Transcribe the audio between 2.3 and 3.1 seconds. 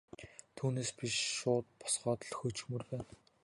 хөөчихмөөр байна.